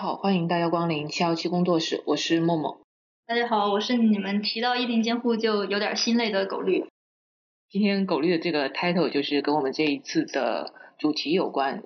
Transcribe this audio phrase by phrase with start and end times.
[0.00, 2.80] 好，欢迎大家光临七幺七工作室，我是默默。
[3.26, 6.86] 大家好，我是你们提到议定监护就有点心累的狗绿。
[7.68, 11.82] 今天狗绿的这个 title 就是跟我们这一次的主题有关，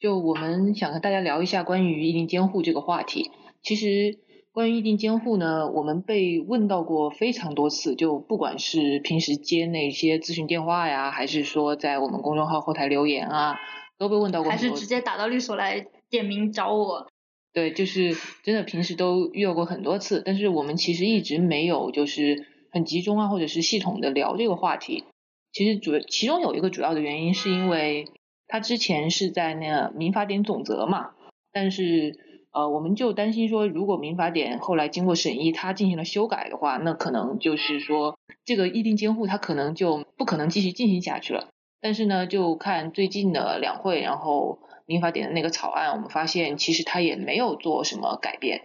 [0.00, 3.30] 就我们想和大家聊一下关于议定监护这个话题。
[3.60, 4.18] 其实
[4.50, 13.58] 关于议定监护呢，我们被问到过非常多次，就不管是平时接那些咨询电话呀，还是说在我们公众号后台留言啊，
[13.98, 14.50] 都被问到过。
[14.50, 17.06] 还是直接打到律所来点名找我。
[17.54, 25.04] 对，就是真的平时都遇到过很多次，但是我们其实一直没有就是很集中啊，或者是系统的聊这个话题。
[25.52, 28.06] 其实主其中有一个主要的原因是因为
[28.46, 31.12] 他之前是在那个民法典总则嘛，
[31.50, 32.18] 但是
[32.52, 41.48] 呃我们就担心说，如果民法典后来经过审议，它进行了修改的话，那可能就是说这个议定监护它可能就不可能继续进行下去了。
[41.80, 44.60] 但是呢，就看最近的两会，然后。
[44.88, 48.62] 民法典的那个草案，我们发现其实它也没有做什么改变。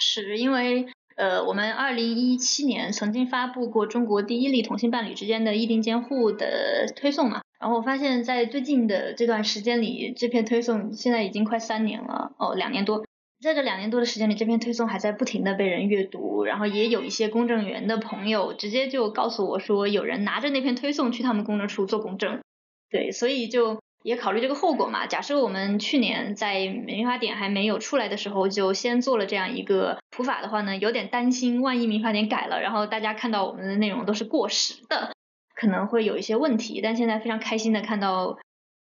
[0.00, 13.04] 是因为呃，我们二零一七年曾经发布过中国第一例同性伴侣之间的议定监护的推送嘛，然后我发现，在最近的这段时间里，这篇推送现在已经快三年了，哦，两年多，
[13.42, 22.40] 在这两年多的时间里，这篇推送还在不停的被人阅读，然后也有一些公证员的朋友直接就告诉我说，有人拿着那篇推送去他们公证处做公证，
[22.88, 23.80] 对，所以就。
[24.02, 25.06] 也考虑这个后果嘛？
[25.06, 35.12] 假设我们去年在民法典还没有出来的时候就先做了这样一个普法的话呢，有点担心，万一民法典改了，然后大家看到我们的内容都是过时的，
[35.54, 36.80] 可能会有一些问题。
[36.82, 38.38] 但现在非常开心的看到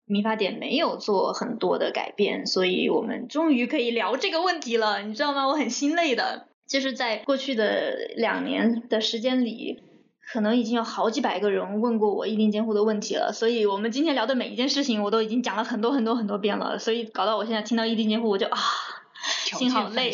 [0.05, 5.01] 民法典没有做很多的改变，所以我们终于可以聊这个问题了。
[5.01, 5.47] 你知道吗？
[5.47, 9.83] 我很心累的，就是在过去的两年的时间里。
[10.31, 18.57] 可能已经有好几百个人问过我意定监护的问题了，所以我们今天聊的每一件事情，我都已经讲了很多很多很多遍了，所以搞到我现在听到意定监护，我就啊，
[19.57, 20.13] 心好累。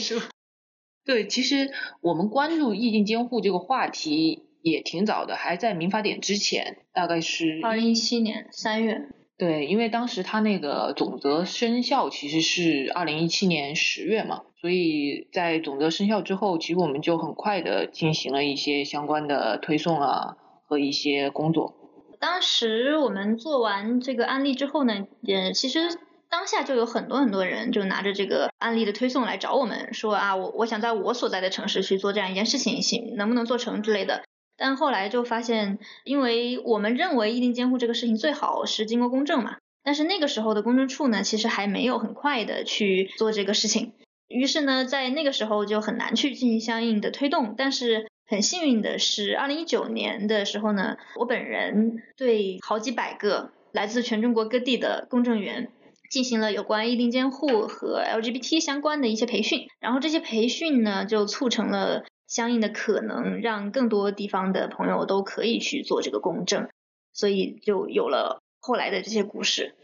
[1.05, 1.71] 对，其实
[2.01, 9.09] 我们关注意定监护这个话题也挺早的，还在民法典之前，大概是二零一七年三月。
[9.37, 21.75] 对，因为当时他那个总则生效其实是二零一七年十月嘛，所以在总则生效之后，其实我们就很快的进行了一些相关的推送啊和一些工作。
[22.19, 25.81] 当时我们做完这个案例之后呢，也其实
[26.29, 34.23] 当下就有很多很多人就拿着这个案例的推送来找我们，说啊，我我想在我所在的城市去做这样一件事情，行，能不能做成之类的。
[34.57, 43.93] 但后来就发现，因为我们认为议定监护这个事情最好是经过公证嘛，但是那个时候的公证处呢，其实还没有很快的去做这个事情，
[44.27, 47.55] 于是呢，在那个时候就很难去进行相应的推动。
[47.57, 55.69] 但是很幸运的是，二零一九年的时候呢，我本人对好几百个来自全中国各地的公证员
[56.09, 62.05] 进行了有关议定监护和 LGBT 相关的一些培训，然后这些培训呢，就促成了。
[62.27, 66.67] 相应的可能让更多地方的朋友都可以去做这个公证，
[67.13, 69.75] 所以就有了后来的这些故事。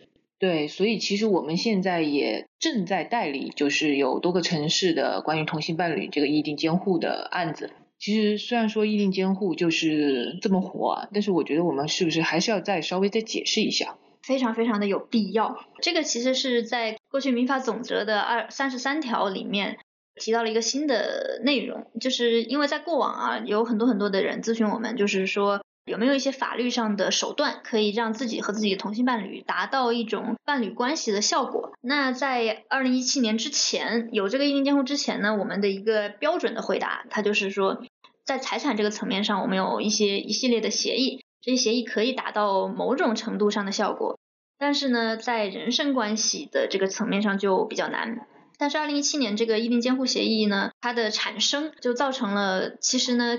[0.43, 7.71] 对，所以其实我们现在也正在代理，就是有多个城市的关于同性伴侣这个议定监护的案子。
[7.97, 13.95] 其实虽然说议定监护就是这么火，但是我觉得我们是不是还是要再稍微再解释一下？
[14.21, 15.57] 非常非常的有必要。
[15.81, 19.77] 这个其实是在过去民法总则的二三十三条里面。
[20.15, 31.73] 提到了一个新的内容，就是因为在过往啊，有很多很多的人咨询我们，就是说有没有一些法律上的手段，可以让自己和自己的同性伴侣达到一种伴侣关系的效果。
[31.81, 37.83] 那在二零一七年之前，有这个意定监护之前呢，我们的一个标准的回答，它就是说，
[38.23, 44.17] 在财产这个层面上，我们有一些一系列的协议，这些协议可以达到某种程度上的效果，
[44.57, 48.25] 但是呢，在人身关系的这个层面上就比较难。
[48.57, 53.37] 但是二零一七年这个议定监护协议呢，它的产生就造成了，其实呢，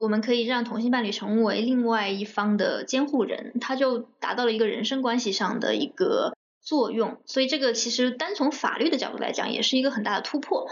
[0.00, 7.18] 我们可以让同性伴侣成为另外一方的监护人，他就达到了一个人身关系上的一个作用。
[7.26, 10.66] 所以这个其实单从法律的角度来讲，也是一个很大的突破。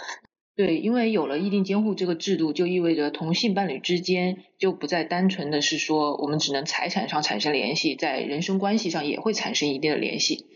[0.57, 10.47] 对，因为有了议定监护这个制度，就意味着同性伴侣之间就不再单纯的是说我们只能财产上产生联系，在人身关系上也会产生一定的联系，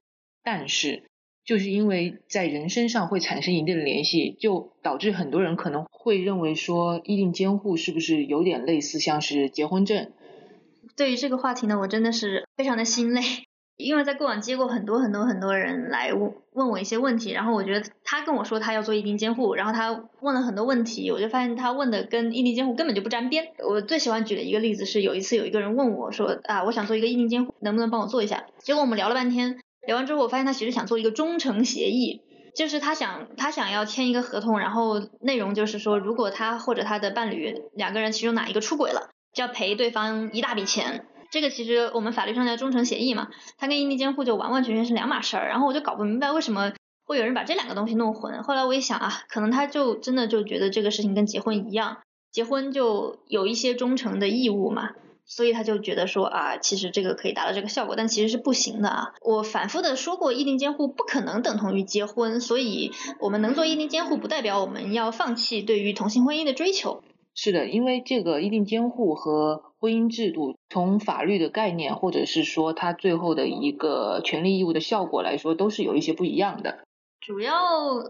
[0.42, 1.04] 但是。
[1.44, 10.12] 就是因为在人身上会产生一定的联系，就导致很多人可能会认为说，议定监护是不是有点类似像是结婚证？
[10.96, 13.22] 对于这个话题呢，我真的是非常的心累，
[13.76, 23.48] 因为在过往接过很多很多很多人来问问我一些问题，然后我觉得他跟我说他要做议定监护，然后他问了很多问题，我就发现他问的跟议定监护根本就不沾边。
[23.66, 28.44] 我最喜欢举的一个例子是，有一次有一个人问我说啊，我想做一个议定监护，能不能帮我做一下？
[28.58, 29.58] 结果我们聊了半天。
[29.86, 32.22] 聊完之后，我发现他其实想做一个忠诚协议，
[32.54, 41.06] 就是他想他想要签一个合同，然后内容就是说，如果他或者他的伴侣两个人其中哪一个出轨了，就要赔对方一大笔钱。
[41.30, 45.48] 这个其实我们法律上叫忠诚协议嘛，它跟异地监护就完完全全是两码事儿。
[45.48, 46.72] 然后我就搞不明白为什么
[47.06, 48.42] 会有人把这两个东西弄混。
[48.42, 54.90] 后来我一想啊，可能他就真的就觉得这个事情跟结婚一样，结婚就有一些忠诚的义务嘛。
[55.24, 59.14] 所以他就觉得说啊，其实这个可以达到这个效果，但其实是不行的啊。
[59.22, 62.90] 我反复的说过，异定监护不可能等同于结婚，所以
[63.20, 67.02] 我们能做异定监护，不代表我们要放弃对于同性婚姻的追求。
[67.34, 76.80] 是的，因为这个异定监护和婚姻制度，从法律的概念或者是说它最后的一个权利义务的效果来说，都是有一些不一样的。
[77.24, 77.54] 主要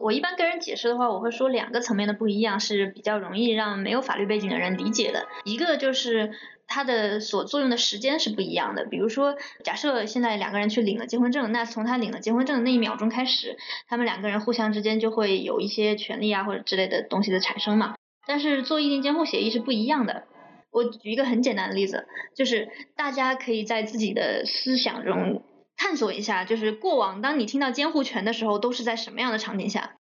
[0.00, 5.26] 我一般跟人解释的话，我会说两个层面的不一样是比较容易让没有法律背景的人理解的。
[5.44, 6.32] 一个就是
[6.66, 8.84] 它的所作用的时间是不一样的。
[8.84, 13.56] 比如说，假设现在两个人去领了结婚证，那从他领了结婚证的那一秒钟开始，
[13.88, 17.94] 他们两个人互相之间就会有一些权利啊或者之类的东西的产生嘛。
[18.26, 20.24] 但是做异定监护协议是不一样的。
[20.70, 25.42] 我举一个很简单的例子，就是大家可以在自己的思想中。
[25.76, 29.96] 探索一下，就是过往当你听到监护权的时候，都是在什么样的场景下？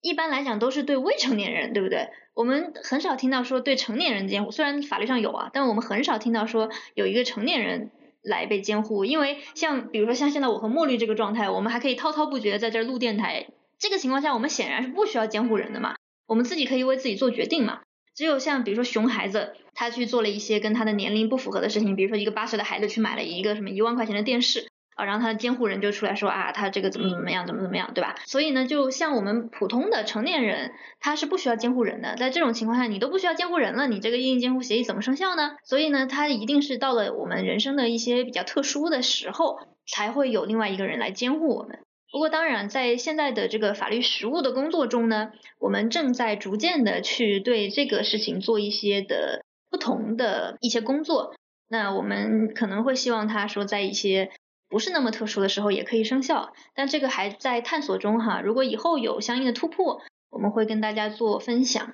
[0.00, 2.08] 一般来讲都是对未成年人，对不对？
[2.34, 7.90] 我们很少听到说对成年人监护，虽然法律上有啊，但我们很少听到说有一个成年人
[8.22, 13.48] 来被监护，因为像比如说像现在我和墨绿这个状态，我们还可以滔滔不绝在这儿录电台，
[13.78, 15.96] 这个情况下我们显然是不需要监护人的嘛，
[16.26, 17.80] 我们自己可以为自己做决定嘛。
[18.14, 24.66] 只有像比如说熊孩子，他去做了一些跟他的年龄不符合的事情，比如说一个八岁的孩子去买了一个什么一万块钱的电视。
[24.96, 28.14] 啊，然后他的监护人就出来说啊，他这个怎么怎么样，怎么怎么样，对吧？
[28.24, 32.16] 所以呢，就像我们普通的成年人，他是不需要监护人的。
[32.16, 35.56] 在这种情况下，你都不需要监护人了，你这个意定监护协议怎么生效呢？
[35.64, 41.80] 所以呢，他一定是到了我们人生的一些比较特殊的时候，才会有另外一个人来监护我们。
[42.10, 51.34] 不过当然，在现在的这个法律实务的工作中呢，我们正在逐渐的去对这个事情做一些的不同的一些工作。
[51.68, 54.30] 那我们可能会希望他说在一些。
[54.68, 58.40] 不是那么特殊的时候也可以生效，但这个还在探索中哈。
[58.40, 61.92] 如果以后有相应的突破，我们会跟大家做分享。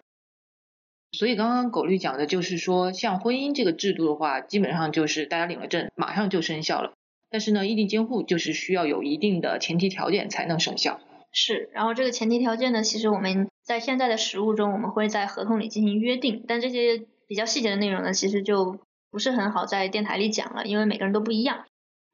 [1.13, 6.95] 所以刚刚狗绿讲的就是说，像婚姻这个制度的话，基本上就是大家领了证马上就生效了。
[7.31, 11.01] 但是呢，异地监护就是需要有一定的前提条件才能生效。
[11.31, 18.79] 是，然后这个前提条件呢，其实我们在现在的实务中，我们会在合同里进行约定，但这些比较细节的内容呢，其实就
[19.11, 21.65] 不是很好在电台里讲了，因为每个人都不一样。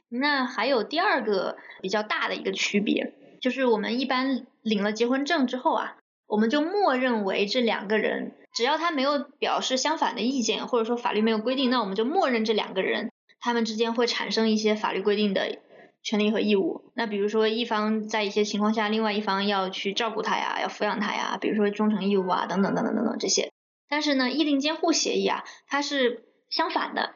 [0.08, 5.96] 那还有第二个比较大的一个区别，就是我们一般领了结婚证之后啊，
[6.26, 13.10] 我们就默认为这两个人，只要他没有表示相反的意见，或者说法律没有规定，那我们就默认这两个人
[13.40, 15.58] 他们之间会产生一些法律规定的
[16.02, 16.90] 权利和义务。
[16.94, 23.50] 那比如说一方在一些情况下，另外一方要去照顾他呀，要抚养他呀，比如说忠诚义务啊，等等等等等等这些。
[23.90, 27.14] 但是呢，议定监护协议啊，它是相反的，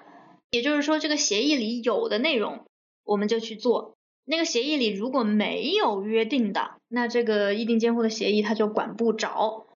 [0.50, 2.67] 也就是说这个协议里有的内容。
[3.04, 9.66] 我们就去做那个协议里如果没有约定的，那这个议定监护的协议他就管不着。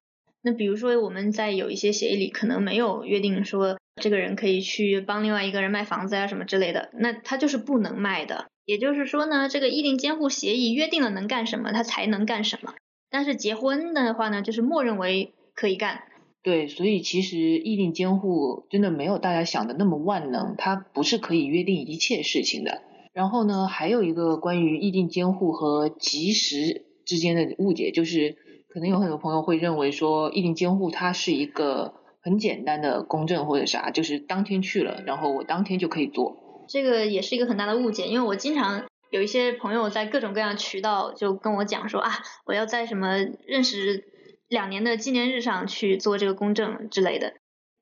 [0.43, 8.47] 那比如说我们在有一些协议里可能没有约定说这个人可以去帮另外一个人卖房子啊什么之类的，那他就是不能卖的。
[8.65, 12.75] 也就是说呢，这个议定监护协议约定了能干什么，他才能干什么。
[13.11, 16.03] 但是结婚的话呢，就是默认为可以干。
[16.43, 22.83] 对，所以其实议定监护真的没有大家想的那么万能，它不是可以约定一切事情的。
[23.17, 28.37] 然后呢，还有一个关于意定监护和及时之间的误解，就是
[28.69, 36.67] 可能有很多朋友会认为说，意定监护它是一个很简单的公证或者啥，就是当天去了，然后我当天就可以做。
[36.69, 42.11] 这个也是一个很大的误解，因为我经常有一些朋友在各种各样渠道就跟我讲说啊，
[42.45, 44.05] 我要在什么认识
[44.47, 47.33] 两年的纪念日上去做这个公证之类的，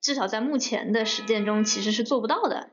[0.01, 2.71] 至少在目前的实践中其实是做不到的。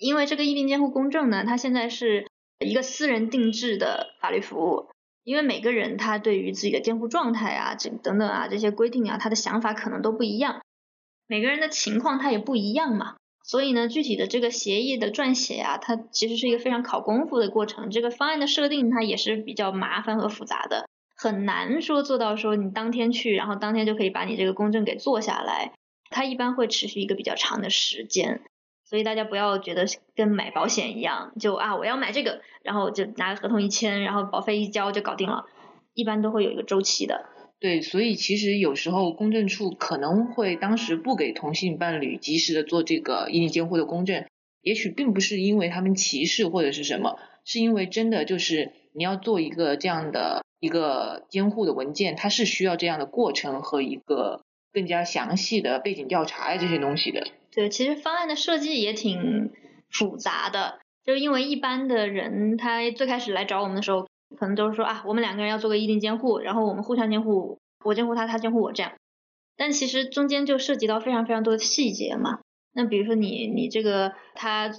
[0.00, 2.26] 因为这个议定监护公证呢，它现在是
[2.58, 4.88] 一个私人定制的法律服务。
[5.22, 10.62] 因为每个人他对于自己的监护状态啊，这等等啊这些规定啊，他的想法可能都不一样。
[11.26, 17.90] 每个人的情况他也不一样嘛，所以呢，具体的这个协议的撰写啊，它其实是一个非常考功夫的过程。
[17.90, 25.74] 这个方案的设定它也是比较麻烦和复杂的，很难说做到说你当天去，然后当天就可以把你这个公证给做下来。
[26.08, 28.40] 它一般会持续一个比较长的时间。
[28.90, 35.44] 所以大家不要觉得跟买保险一样，就啊我要买这个，然后就拿合同一签，然后保费一交就搞定了。
[35.94, 37.26] 一般都会有一个周期的。
[37.60, 44.24] 对，所以其实有时候公证处可能会当时不给同性伴侣及时的做这个异地监护的公证，
[44.60, 54.42] 也许并不是因为他们歧视或者是什么，是因为真的就是你要做一个这样的一个监护的文件，它是需要这样的过程和一个
[54.72, 57.28] 更加详细的背景调查呀这些东西的。
[57.52, 59.50] 对，其实方案的设计也挺
[59.90, 64.06] 复杂的，就因为一般的人他最开始来找我们的时候，
[64.38, 68.92] 可能都是说啊，我们两个人要做个议定监护，然后我们互相监护，我监护他，他监护我这样。
[69.56, 72.38] 但其实中间就涉及到非常非常多的细节嘛。
[72.72, 74.70] 那比如说你你这个他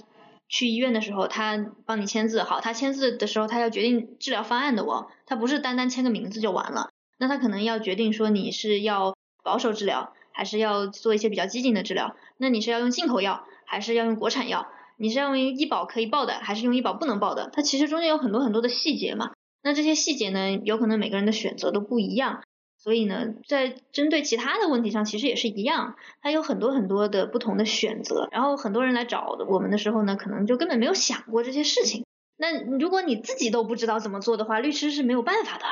[0.48, 6.88] 去医院的时候，他帮你签字，好，他签字的时候他要决定治疗方案的哦，他不是单单签个名字就完了，
[7.18, 9.14] 那他可能要决定说你是要
[9.44, 10.14] 保守治疗。
[10.34, 14.66] 还是要做一些比较激进的治疗，那你是要用进口药，还是要用国产药？
[14.96, 17.50] 你是要用医保可以报的，还是用医保不能报的？
[17.52, 19.30] 它其实中间有很多很多的细节嘛。
[19.62, 22.42] 那这些细节呢，有可能每个人的选择都不一样，
[22.78, 28.28] 所以呢，在针对其他的问题上，其实也是一样，它有很多很多的不同的选择。
[28.32, 32.04] 然后很多人来找我们的时候呢，可能就根本没有想过这些事情。
[32.36, 35.64] 那如果你自己都不知道怎么做的话，律师是没有办法的，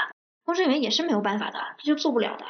[0.44, 2.44] 公证员也是没有办法的，这就做不了的。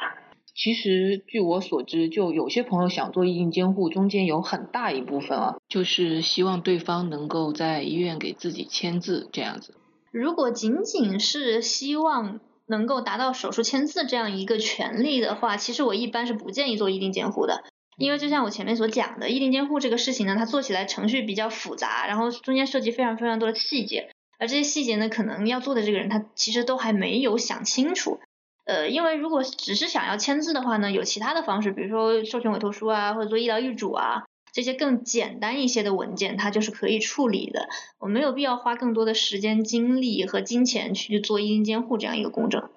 [0.53, 9.75] 其实，据我所知，就有些朋友想做意定监护，中间有很大一部分啊，就是希望对方能够在医院给自己签字这样子。
[10.11, 17.63] 如果仅仅是希望能够达到手术签字这样一个权利的话，其实我一般是不建议做意定监护的，
[17.97, 28.19] 因为就像我前面所讲的，意定监护这个事情呢，它做起来程序比较复杂，然后中间涉及非常非常多的细节，而这些细节呢，可能要做的这个人他其实都还没有想清楚。
[28.63, 37.67] 呃，因为如果只是想要签字的话呢，有其他的方式，比如说授权委托书啊，或者做医疗预嘱啊，这些更简单一些的文件，它就是可以处理的。
[37.99, 42.69] 我没有必要花更多的时间、精力和金钱去做意定监护这样一个公证。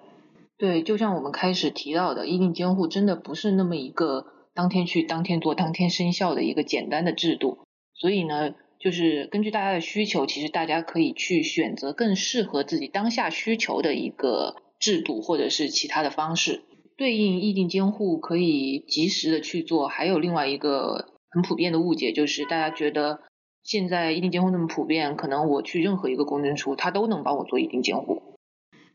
[0.57, 4.25] 对，就像我们开始提到的，意定监护真的不是那么一个
[4.55, 7.59] 当天去、当天做、当天生效的一个简单的制度。
[7.93, 14.55] 所以呢，就是根据大家的需求，其实大家可以去选择更适合自己当下需求的一个。
[14.79, 16.61] 制度或者是其他的方式，
[16.97, 19.87] 对应意定监护可以及时的去做。
[19.87, 23.21] 还有另外一个很普遍的误解，就是大家觉得
[23.63, 28.21] 现在意定监护那么普遍，可能我去任何一个公证处，他都能帮我做意定监护。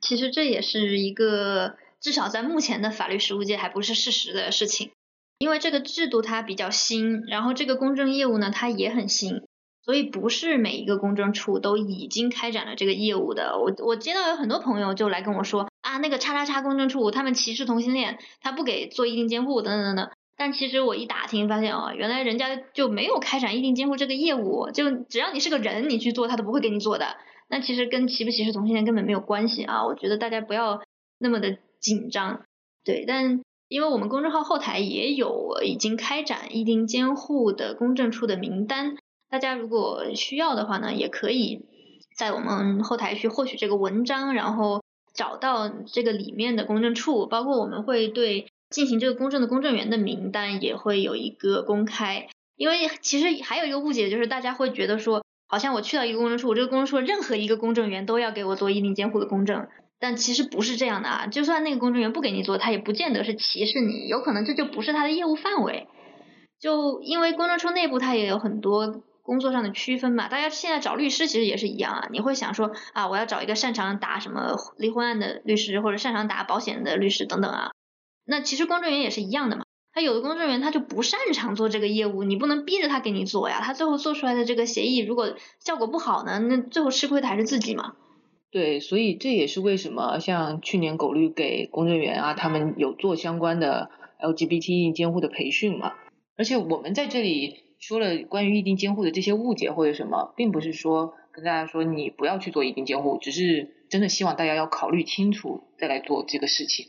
[0.00, 4.90] 其实这也是一个至少在目前的法律实务界还不是事实的事情，
[5.38, 9.42] 因为这个制度它比较新，然后这个公证业务呢它也很新。
[9.82, 13.58] 所以不是每一个公证处都已经开展了这个业务的。
[13.58, 20.10] 我我接到有很多朋友就来跟我说啊，那个叉叉叉公证处他们歧视同性恋，他不给做意定监护等等等等。
[20.36, 27.16] 但其实我一打听发现哦，原来人家就没有开展意定监护这个业务，就只要你是个人，你去做他都不会给你做的。
[27.48, 29.84] 那其实跟歧不歧视同性恋根本没有关系啊。
[29.84, 30.80] 我觉得大家不要
[31.18, 32.42] 那么的紧张。
[32.84, 38.96] 对，但因为我们公众号后台也有已经开展意定监护的公证处的名单。
[39.30, 41.64] 大家如果需要的话呢，也可以
[42.16, 44.82] 在我们后台去获取这个文章，然后
[45.14, 52.26] 找到这个里面的公证处，包括我们会对进行这个公证的公证员的名单也会有一个公开。
[52.56, 59.68] 因为其实还有一个误解，就是大家会觉得说，好像我去到一个公证处，我这个公证处任何一个公证员都要给我做一定监护的公证，
[60.00, 61.26] 但其实不是这样的啊。
[61.28, 65.86] 就算那个公证员不给你做，他也不见得是歧视你，有可能这就不是他的业务范围。
[66.58, 69.04] 就因为公证处内部它也有很多。
[69.30, 72.08] 工作上的区分嘛，大家现在找律师其实也是一样啊。
[72.10, 77.70] 你会想说啊，我要找一个擅长打什么离婚案的律师，或者擅长打保险的律师等等啊。
[78.24, 79.62] 那其实公证员也是一样的嘛。
[79.92, 83.60] 他有的公证员他就不擅长做这个业务，你不能逼着他给你做呀。
[83.62, 87.94] 他最后做出来的这个协议如果效果不好呢，那最后吃亏的还是自己嘛。
[88.50, 95.92] 对，所以这也是为什么像去年狗律给公证员啊，他们有做相关的 LGBT 监护的培训嘛。
[96.36, 97.69] 而且我们在这里。
[97.80, 106.86] 说了关于意定监护的这些误解或者什么，并不是说跟大家说你不要去做意定监护，只是真的希望大家要考虑清楚再来做这个事情。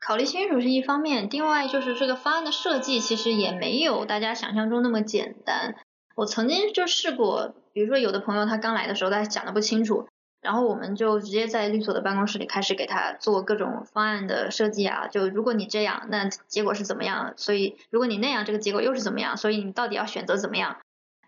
[0.00, 5.76] 考虑清楚是一方面，另外就是这个方案的设计其实也没有大家想象中那么简单。
[6.16, 10.08] 我曾经就试过，比如说有的朋友他刚来的时候他讲的不清楚。
[10.42, 17.32] 然后我们就直接在律所的办公室里开始给他做各种方案的设计啊，就如果你这样，那结果是怎么样？
[17.36, 19.36] 所以如果你那样，这个结果又是怎么样？
[19.36, 20.78] 所以你到底要选择怎么样？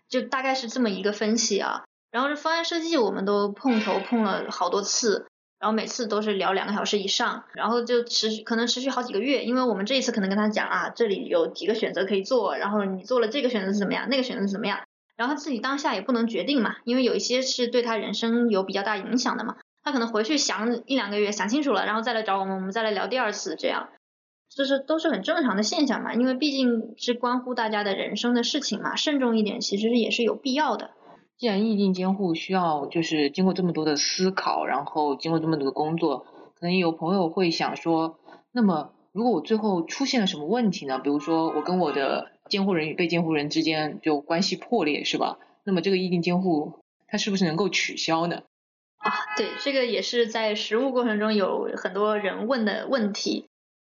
[0.09, 1.85] 就大概是这么一个分析啊。
[2.11, 5.27] 然后这方案设计我们都碰头碰了好多次，
[5.59, 14.81] 然后每次都是聊两个小时以上，然后就持续可能持续好几个月，因为我们这一次可能跟他讲啊，这里有几个选择可以做，然后你做了这个选择是怎么样，那个选择是怎么样。
[15.15, 23.89] 然后他自己当下也不能决定嘛，因为有一些是对他人生有比较大影响的嘛，他可能回去想一两个月，想清楚了，然后再来找我们，我们再来聊第二次，这样，
[24.49, 30.91] 这是都是很正常的现象嘛，因为毕竟是关乎大家的人生的事情嘛，慎重一点其实也是有必要的。
[31.37, 36.25] 既然意定监护需要就是经过这么多的思考，然后经过这么多的工作，
[36.59, 38.19] 可能有朋友会想说，
[38.53, 40.99] 那么如果我最后出现了什么问题呢？
[40.99, 45.39] 比如说我跟我的监护人与被监护人之间就关系破裂，是吧？
[45.63, 48.43] 那么这个议定监护它是不是能够取消呢？
[48.97, 53.45] 啊，对，这个也是在实务过程中有很多人问的问题。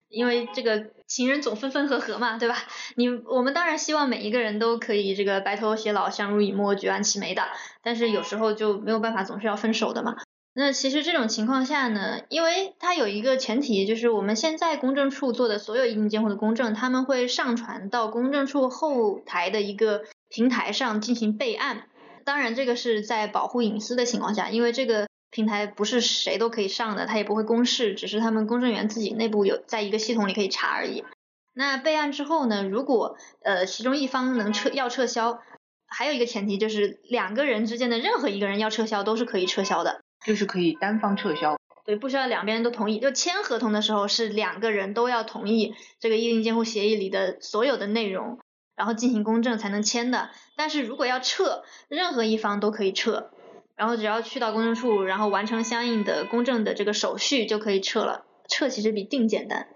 [0.07, 2.55] 因为这个情人总分分合合嘛，对吧？
[2.95, 7.43] 你我们当然希望每一个人都可以这个白头偕老、相濡以沫、举案齐眉的，
[7.81, 10.15] 但是有时候就没有办法，总是要分手的嘛。
[10.55, 21.89] 那其实这种情况下呢，因为它有一个前提，就是我们现在公证处做的所有议定监护的公证，他们会上传到公证处后台的一个平台上进行备案。
[22.23, 25.07] 当然，这个是在保护隐私的情况下，因为这个。
[25.31, 31.03] 平台不是谁都可以上的，它也不会公示，只是他们公证员自己内部有在一个系统里可以查而已。
[31.53, 35.41] 那备案之后呢，如果呃其中一方能撤要撤销，
[35.87, 41.57] 还有一个前提就是两个人之间的任何一个人要撤销都是可以撤销的，就是可以单方撤销。
[41.85, 42.99] 对，不需要两边都同意。
[42.99, 48.39] 就签合同的时候是两个人都要同意这个议定监护协议里的所有的内容，
[48.75, 50.31] 然后进行公证才能签的。
[50.57, 53.29] 但是如果要撤，任何一方都可以撤。
[53.75, 58.25] 然后只要去到公证处，然后完成相应的公证的这个手续就可以撤了。
[58.47, 59.67] 撤其实比定简单。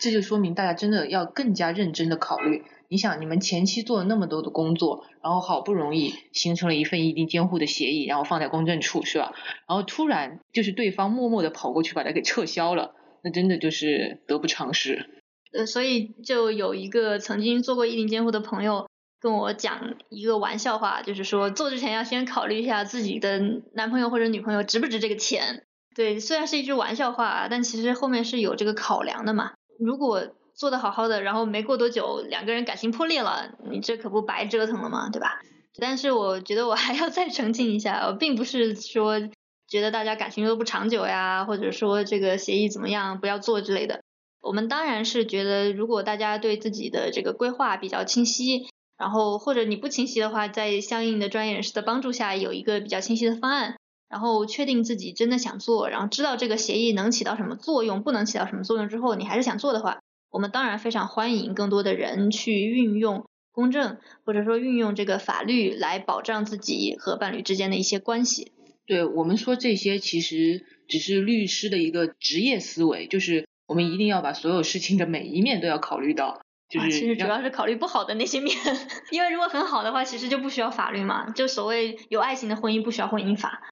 [0.00, 2.64] 这就说明大家真的要更加认真的考虑。
[2.88, 9.34] 你想，你们前期做了那么多的工作，然后好不容易形成了一份议定监护的协议，然后放在公证处是吧？
[9.68, 15.08] 然后突然就是对方默默的跑过去把它给撤销了，那真的就是得不偿失。
[15.52, 18.86] 呃，所以就有一个曾经做过议定监护的朋友。
[19.20, 23.40] 跟我讲一个玩笑话，就是说做之前要先考虑一下自己的
[23.72, 25.64] 男朋友或者女朋友值不值这个钱。
[25.96, 29.54] 对，虽然是一句玩笑话，但其实后面是有这个考量的嘛。
[29.80, 35.08] 如果做的好好的，然后没过多久两个人感情破裂了，你这可不白折腾了吗？
[35.10, 35.40] 对吧？
[35.80, 39.20] 但是我觉得我还要再澄清一下，我并不是说
[39.68, 44.02] 觉得大家感情都不长久呀，或者说这个协议怎么样不要做之类的。
[44.40, 48.68] 我们当然是觉得，如果大家对自己的这个规划比较清晰。
[48.98, 53.76] 然后或者你不清晰的话，在相应的专业人士的帮助下，有一个比较清晰的方案，
[54.08, 68.52] 然后确定自己真的想做，然后知道这个协议能起到什么作用，不能起到什么作用之后，你还是想做的话，我们当然非常欢迎更多的人去运用公证，或者说运用这个法律来保障自己和伴侣之间的一些关系。
[68.86, 76.40] 对我们说这些其实只是律师的一个职业思维，就是我们一定要把所有事情的每一面都要考虑到。
[76.68, 78.54] 就是其实主要是考虑不好的那些面，
[79.10, 81.30] 因为如果很好的话，其实就不需要法律嘛。
[81.30, 83.70] 就所谓有爱情的婚姻不需要婚姻法，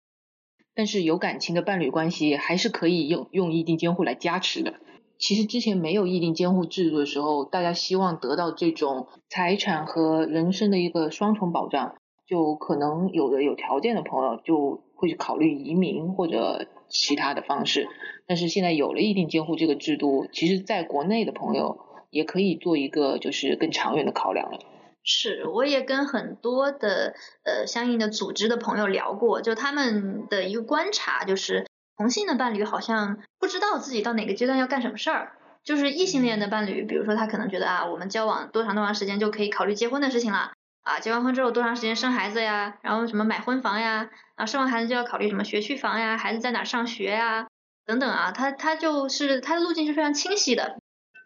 [0.74, 4.80] 但是有感情的伴侣关系还是可以用用议定监护来加持的。
[5.18, 17.88] 其实之前没有议定监护制度的时候，大家希望得到这种财产和人身的一个双重保障，就可能有的有条件的朋友就会去考虑移民或者其他的方式。
[18.26, 21.80] 但是现在有了议定监护这个制度，其实在国内的朋友。
[22.08, 24.60] 也可以做一个就是更长远的考量了。
[25.02, 35.32] 是，我也跟很多的呃相应的组织的朋友聊过，就他们的一个观察就是，同性的伴侣好像不知道自己到哪个阶段要干什么事儿。
[35.64, 47.48] 就是异性恋的伴侣，比如说他可能觉得啊，我们交往多长多长时间就可以考虑结婚的事情了啊，结完婚之后多长时间生孩子呀，然后什么买婚房呀，啊生完孩子就要考虑什么学区房呀，孩子在哪上学呀
[47.84, 50.76] 等等啊，他他就是他的路径是非常清晰的。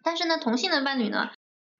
[0.02, 1.28] 但是呢，同性的伴侣呢，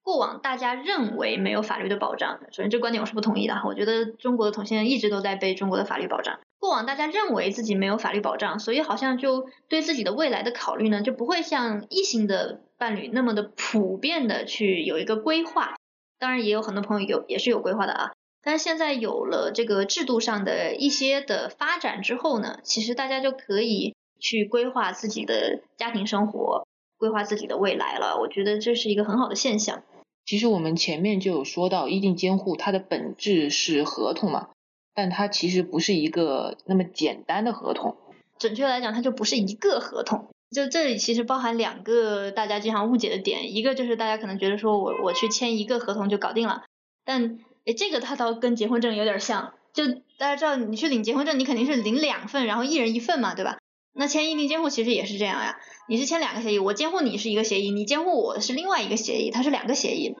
[0.03, 2.41] 过往大家认为没有法律的保障。
[2.51, 3.59] 首先，这观点我是不同意的。
[3.65, 6.37] 我觉得中国的同性恋一直都在被中国的法律保障。
[6.61, 15.75] 过往大家认为自己没有法律保障，所以好像就对自己的未来的考虑呢，就不会像异性的伴侣那么的普遍的去有一个规划。
[16.19, 18.11] 当然，也有很多朋友有也是有规划的啊。
[18.43, 26.65] 但是现在有了这个制度上的一些的发展之后呢，其实大家就可以去规划自己的家庭生活。
[26.97, 29.81] 规划自己的未来了，我觉得这是一个很好的现象。
[30.23, 34.49] 其实我们前面就有说到，一定监护它的本质是合同嘛，
[34.93, 37.95] 但它其实不是一个那么简单的合同。
[38.39, 40.27] 准确来讲，它就不是一个合同。
[40.51, 46.63] 就这里其实包含两个大家经常误解的点，一个就是大家可能觉得说我我去签一个合同就搞定了，
[47.05, 49.53] 但诶这个它倒跟结婚证有点像。
[49.73, 53.57] 就大家知道，你去领结婚证，你肯定是领两份，然后一人一份嘛，对吧？
[53.93, 60.17] 那签议定监护其实也是这样呀，你是签两个协议，我监护你是一个协议，你监护我是另外一个协议，它是两个协议，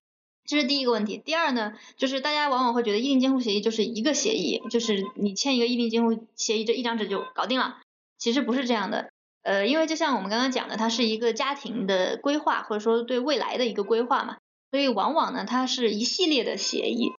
[0.51, 1.17] 这是第一个问题。
[1.17, 7.77] 第二呢，就是大家往往会觉得议定监护协议就是一个协议，就是你签一个议定监护协议这一张纸就搞定了，
[8.17, 9.09] 其实不是这样的。
[9.43, 14.39] 呃，因为就像我们刚刚讲的，它是一个家庭的规划或者说对未来的一个规划嘛，
[14.71, 17.13] 所以往往呢它是一系列的协议，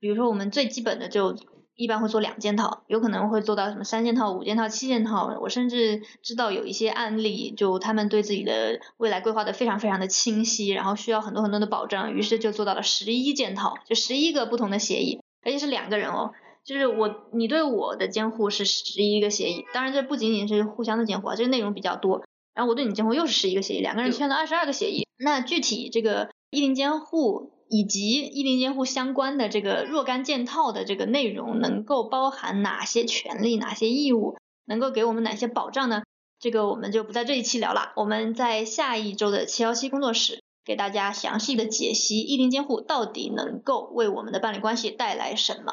[0.00, 1.36] 比如说我们最基本的就
[1.74, 5.38] 一般会做两件套，有可能会做到什么三件套、五件套、七件套。
[5.40, 16.32] 我甚至知道有一些案例，就他们对自己的未来规划的非常非常的清晰，然后需要很多很多的保障，于是就做到了十一件套，就十一个不同的协议，而且是两个人哦，
[16.62, 22.22] 就是我你对我的监护是十一个协议，当然这不仅仅是互相的监护啊，这个内容比较多。
[22.54, 25.06] 然后我对你监护又是十一个协议，两个人签了二十二个协议。
[25.18, 27.50] 那具体这个一零监护。
[27.74, 36.02] 以及意定监护相关的这个若干件套的这个内容，能够包含哪些权利、哪些义务，能够给我们哪些保障呢？
[36.38, 45.72] 这个我们就不在这一期聊了，我们在下一周的七幺七工作室给大家详细的解析意定监护到底能够为我们的伴侣关系带来什么。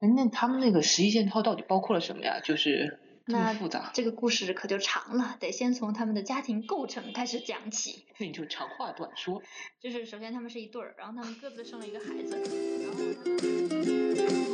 [0.00, 2.40] 哎那他们那个十一件套到底包括了什么呀？
[2.42, 2.98] 就是。
[3.26, 8.04] 那复杂，这个故事可就长了，得先从他们的家庭构成开始讲起。
[8.18, 9.42] 那你就长话短说。
[9.80, 12.36] 就是首先他们是一对儿，然后他们各自生了一个孩子，
[12.84, 14.45] 然后。